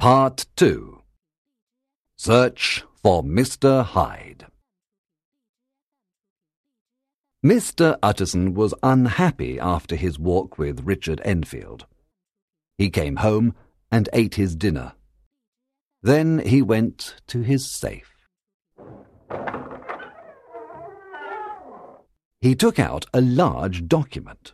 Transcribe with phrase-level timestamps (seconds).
[0.00, 1.02] Part 2
[2.16, 3.84] Search for Mr.
[3.84, 4.46] Hyde.
[7.44, 7.98] Mr.
[8.02, 11.84] Utterson was unhappy after his walk with Richard Enfield.
[12.78, 13.54] He came home
[13.92, 14.94] and ate his dinner.
[16.02, 18.26] Then he went to his safe.
[22.40, 24.52] He took out a large document.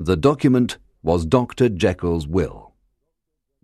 [0.00, 1.68] The document was Dr.
[1.68, 2.65] Jekyll's will.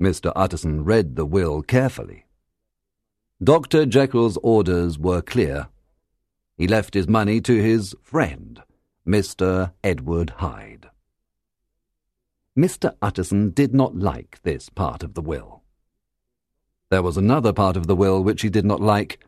[0.03, 0.32] Mr.
[0.34, 2.26] Utterson read the will carefully.
[3.40, 3.86] Dr.
[3.86, 5.68] Jekyll's orders were clear.
[6.57, 8.61] He left his money to his friend,
[9.07, 9.73] Mr.
[9.85, 10.90] Edward Hyde.
[12.59, 12.96] Mr.
[13.00, 15.62] Utterson did not like this part of the will.
[16.90, 19.25] There was another part of the will which he did not like.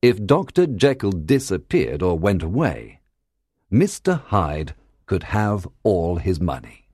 [0.00, 0.66] If Dr.
[0.66, 3.00] Jekyll disappeared or went away,
[3.70, 4.22] Mr.
[4.24, 6.87] Hyde could have all his money.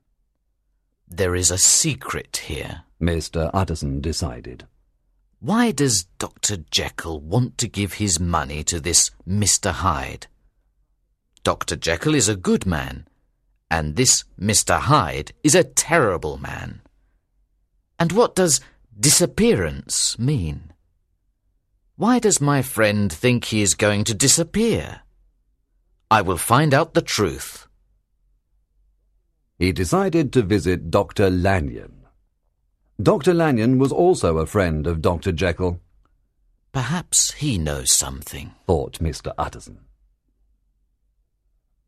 [1.09, 2.83] There is a secret here.
[3.01, 3.51] Mr.
[3.53, 4.67] Utterson decided.
[5.41, 6.59] Why does Dr.
[6.71, 9.71] Jekyll want to give his money to this Mr.
[9.71, 10.27] Hyde?
[11.43, 11.77] Dr.
[11.77, 13.07] Jekyll is a good man,
[13.71, 14.79] and this Mr.
[14.79, 16.81] Hyde is a terrible man.
[17.99, 18.61] And what does
[18.99, 20.73] disappearance mean?
[21.97, 25.03] Why does my friend think he is going to disappear?
[26.11, 27.69] I will find out the truth
[29.59, 31.31] he decided to visit Dr.
[31.31, 32.07] Lanyon.
[33.03, 33.35] Dr.
[33.35, 35.33] Lanyon was also a friend of Dr.
[35.33, 35.81] Jekyll.
[36.73, 39.33] Perhaps he knows something, thought Mr.
[39.39, 39.81] Utterson.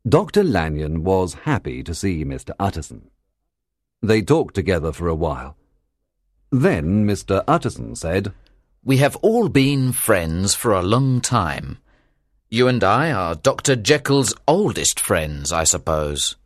[0.07, 0.43] Dr.
[0.43, 2.51] Lanyon was happy to see Mr.
[2.59, 3.09] Utterson.
[4.01, 5.57] They talked together for a while.
[6.51, 7.43] Then Mr.
[7.47, 8.31] Utterson said,
[8.83, 11.79] We have all been friends for a long time.
[12.49, 13.75] You and I are Dr.
[13.75, 16.37] Jekyll's oldest friends, I suppose.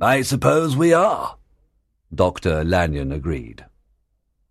[0.00, 1.36] I suppose we are,
[2.14, 2.64] Dr.
[2.64, 3.64] Lanyon agreed.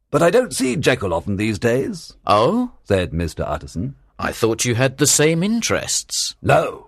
[0.09, 2.13] But I don't see Jekyll often these days.
[2.25, 2.71] Oh?
[2.83, 3.43] said Mr.
[3.45, 3.95] Utterson.
[4.17, 6.35] I thought you had the same interests.
[6.41, 6.87] No,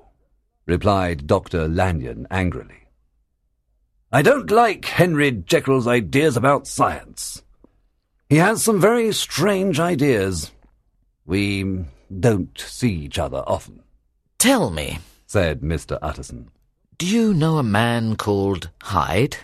[0.65, 1.67] replied Dr.
[1.67, 2.87] Lanyon angrily.
[4.11, 7.43] I don't like Henry Jekyll's ideas about science.
[8.29, 10.51] He has some very strange ideas.
[11.25, 11.85] We
[12.19, 13.83] don't see each other often.
[14.37, 15.97] Tell me, said Mr.
[16.01, 16.51] Utterson.
[16.97, 19.35] Do you know a man called Hyde?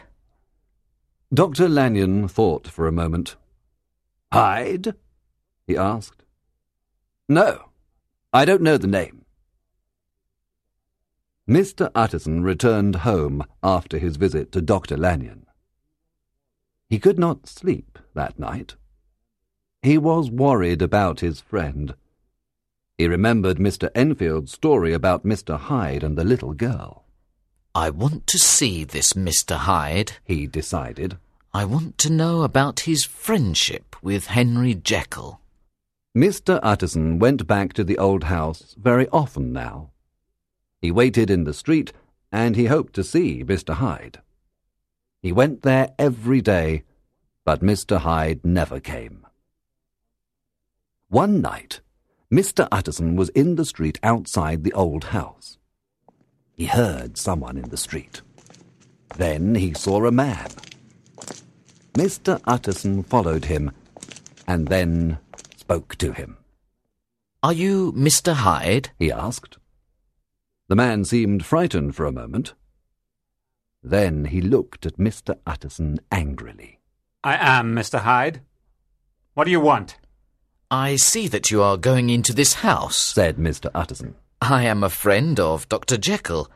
[1.34, 1.68] Dr.
[1.68, 3.36] Lanyon thought for a moment.
[4.32, 4.96] Hyde?
[5.68, 6.24] he asked.
[7.28, 7.72] No,
[8.32, 9.26] I don't know the name.
[11.50, 11.92] Mr.
[11.94, 14.96] Utterson returned home after his visit to Dr.
[14.96, 15.46] Lanyon.
[16.90, 18.76] He could not sleep that night.
[19.82, 21.96] He was worried about his friend.
[22.98, 23.90] He remembered Mr.
[23.94, 25.58] Enfield's story about Mr.
[25.58, 27.01] Hyde and the little girl.
[27.74, 29.56] I want to see this Mr.
[29.56, 31.18] Hyde, he decided.
[31.54, 35.40] I want to know about his friendship with Henry Jekyll.
[36.16, 36.60] Mr.
[36.62, 39.92] Utterson went back to the old house very often now.
[40.82, 41.94] He waited in the street,
[42.30, 43.76] and he hoped to see Mr.
[43.76, 44.20] Hyde.
[45.22, 46.84] He went there every day,
[47.46, 48.00] but Mr.
[48.00, 49.26] Hyde never came.
[51.08, 51.80] One night,
[52.30, 52.68] Mr.
[52.70, 55.58] Utterson was in the street outside the old house.
[56.56, 58.22] He heard someone in the street.
[59.18, 60.50] Then he saw a man.
[61.94, 62.40] Mr.
[62.46, 63.72] Utterson followed him
[64.48, 65.18] and then
[65.58, 66.38] spoke to him.
[67.44, 68.34] Are you Mr.
[68.34, 68.92] Hyde?
[69.00, 69.58] he asked.
[70.68, 72.54] The man seemed frightened for a moment.
[73.84, 75.38] Then he looked at Mr.
[75.46, 76.80] Utterson angrily.
[77.24, 78.00] I am Mr.
[78.00, 78.42] Hyde.
[79.34, 79.98] What do you want?
[80.70, 83.70] I see that you are going into this house, said Mr.
[83.74, 84.16] Utterson.
[84.42, 85.98] I am a friend of Dr.
[85.98, 86.50] Jekyll.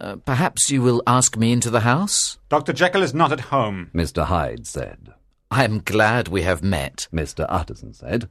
[0.00, 2.38] Uh, perhaps you will ask me into the house?
[2.48, 2.72] Dr.
[2.72, 4.26] Jekyll is not at home, Mr.
[4.26, 5.12] Hyde said.
[5.50, 7.44] I am glad we have met, Mr.
[7.48, 8.28] Utterson said.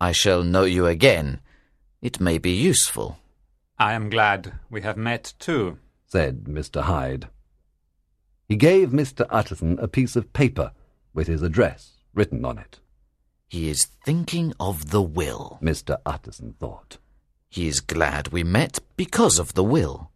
[0.00, 1.40] I shall know you again.
[2.00, 3.18] It may be useful.
[3.78, 6.82] I am glad we have met too, said Mr.
[6.82, 7.28] Hyde.
[8.48, 9.26] He gave Mr.
[9.28, 10.72] Utterson a piece of paper
[11.12, 12.80] with his address written on it.
[13.46, 15.98] He is thinking of the will, Mr.
[16.06, 16.96] Utterson thought.
[17.48, 20.10] He is glad we met because of the will.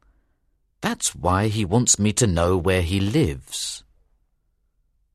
[0.81, 3.85] That's why he wants me to know where he lives.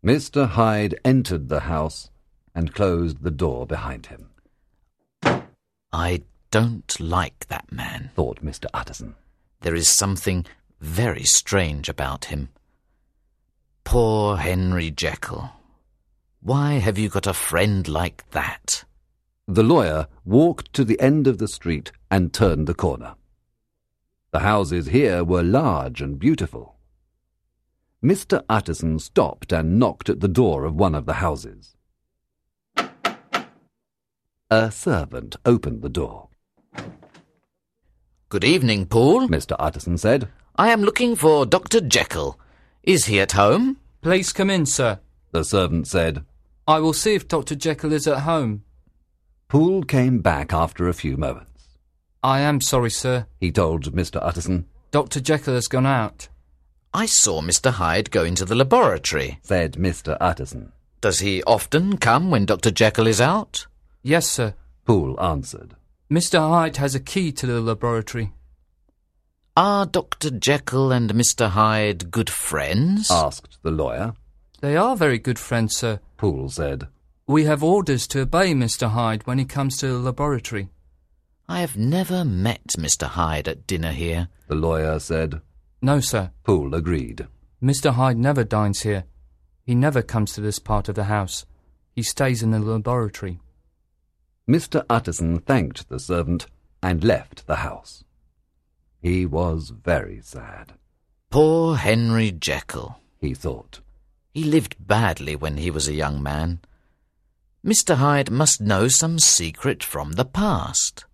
[0.03, 0.47] Mr.
[0.47, 2.09] Hyde entered the house
[2.55, 4.29] and closed the door behind him.
[5.91, 8.65] I don't like that man, thought Mr.
[8.73, 9.15] Utterson.
[9.61, 10.45] There is something
[10.79, 12.49] very strange about him.
[13.83, 15.51] Poor Henry Jekyll.
[16.41, 18.85] Why have you got a friend like that?
[19.47, 23.15] The lawyer walked to the end of the street and turned the corner.
[24.31, 26.75] The houses here were large and beautiful.
[28.03, 28.43] Mr.
[28.47, 31.75] Utterson stopped and knocked at the door of one of the houses.
[34.49, 36.29] A servant opened the door.
[38.29, 39.27] Good evening, Poole.
[39.27, 39.55] Mr.
[39.59, 40.29] Utterson said.
[40.55, 41.81] I am looking for Dr.
[41.81, 42.39] Jekyll.
[42.83, 43.77] Is he at home?
[44.01, 44.99] Please come in, sir.
[45.31, 46.23] The servant said.
[46.67, 47.55] I will see if Dr.
[47.55, 48.63] Jekyll is at home.
[49.47, 51.56] Poole came back after a few moments.
[52.23, 53.27] I am sorry, sir.
[53.39, 54.19] He told Mr.
[54.21, 55.19] Utterson, Dr.
[55.19, 56.29] Jekyll has gone out.
[56.93, 57.71] I saw Mr.
[57.71, 59.39] Hyde go into the laboratory.
[59.43, 60.17] said Mr.
[60.19, 60.71] Utterson.
[61.01, 62.71] Does he often come when Dr.
[62.71, 63.67] Jekyll is out?
[64.01, 64.55] Yes, sir.
[64.85, 65.75] Poole answered.
[66.09, 66.39] Mr.
[66.39, 68.31] Hyde has a key to the laboratory.
[69.55, 70.31] Are Dr.
[70.31, 71.49] Jekyll and Mr.
[71.49, 73.11] Hyde good friends?
[73.11, 74.13] Asked the lawyer.
[74.61, 75.99] They are very good friends, sir.
[76.15, 76.87] Poole said.
[77.27, 78.89] We have orders to obey Mr.
[78.89, 80.69] Hyde when he comes to the laboratory.
[81.49, 83.07] I have never met Mr.
[83.07, 84.27] Hyde at dinner here.
[84.47, 85.41] The lawyer said.
[85.81, 86.31] No, sir.
[86.43, 87.27] Poole agreed.
[87.63, 87.93] Mr.
[87.93, 89.05] Hyde never dines here.
[89.63, 91.45] He never comes to this part of the house.
[91.95, 93.39] He stays in the laboratory.
[94.47, 94.85] Mr.
[94.89, 96.47] Utterson thanked the servant
[96.83, 98.03] and left the house.
[99.01, 100.73] He was very sad,
[101.29, 102.99] Poor Henry Jekyll.
[103.19, 103.79] he thought.
[104.33, 106.59] He lived badly when he was a young man.
[107.65, 107.95] Mr.
[107.95, 111.05] Hyde must know some secret from the past.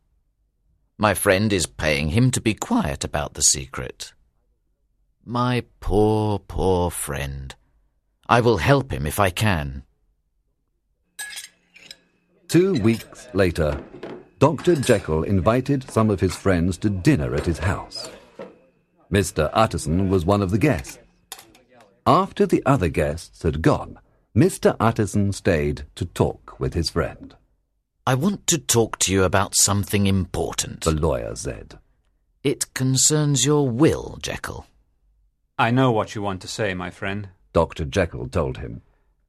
[1.03, 4.13] My friend is paying him to be quiet about the secret.
[5.25, 7.53] My poor, poor friend.
[8.29, 9.83] I will help him if I can.
[12.47, 13.83] Two weeks later,
[14.39, 14.77] Dr.
[14.77, 18.09] Jekyll invited some of his friends to dinner at his house.
[19.11, 19.49] Mr.
[19.51, 20.99] Utterson was one of the guests.
[22.07, 23.99] After the other guests had gone,
[24.33, 24.77] Mr.
[24.79, 27.35] Utterson stayed to talk with his friend.
[28.05, 30.81] I want to talk to you about something important.
[30.81, 31.79] The lawyer said.
[32.43, 34.65] It concerns your will, Jekyll.
[35.57, 37.29] I know what you want to say, my friend.
[37.53, 37.85] Dr.
[37.85, 38.81] Jekyll told him.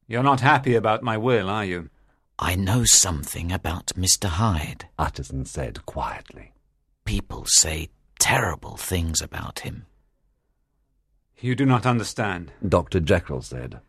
[0.07, 1.89] You're not happy about my will, are you?
[2.37, 4.27] I know something about Mr.
[4.27, 4.89] Hyde.
[4.99, 6.51] Utterson said quietly.
[7.05, 7.87] People say
[8.19, 9.85] terrible things about him.
[11.39, 12.51] You do not understand.
[12.67, 12.99] Dr.
[12.99, 13.79] Jekyll said.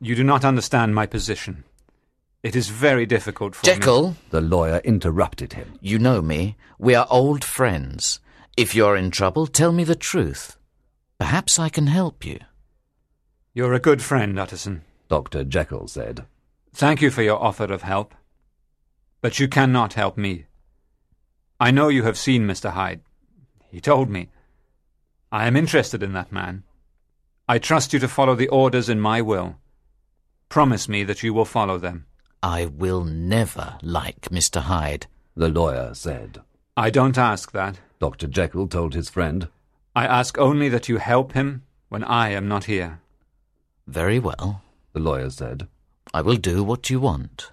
[0.00, 1.62] You do not understand my position.
[2.42, 3.72] It is very difficult for me.
[3.74, 5.78] Jekyll, The lawyer interrupted him.
[5.80, 6.56] you know me.
[6.78, 8.18] We are old friends.
[8.56, 10.56] If you're in trouble, tell me the truth.
[11.18, 12.40] Perhaps I can help you.
[13.54, 14.82] You're a good friend, Utterson.
[15.08, 15.44] Dr.
[15.44, 16.24] Jekyll said.
[16.74, 18.14] Thank you for your offer of help.
[19.20, 20.46] But you cannot help me.
[21.60, 22.72] I know you have seen Mr.
[22.72, 23.02] Hyde.
[23.70, 24.30] He told me.
[25.30, 26.64] I am interested in that man.
[27.48, 29.56] I trust you to follow the orders in my will.
[30.48, 32.06] Promise me that you will follow them.
[32.42, 34.62] I will never like Mr.
[34.62, 35.06] Hyde.
[35.36, 36.40] The lawyer said.
[36.76, 37.78] I don't ask that.
[38.00, 38.26] Dr.
[38.26, 39.48] Jekyll told his friend.
[39.94, 43.00] I ask only that you help him when I am not here.
[43.86, 44.62] Very well.
[44.92, 45.68] The lawyer said.
[46.12, 47.52] I will do what you want.